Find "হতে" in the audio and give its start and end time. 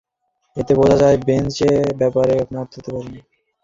2.75-2.89